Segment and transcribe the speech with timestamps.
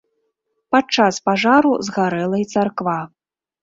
[0.75, 3.01] Падчас пажару згарэла і царква.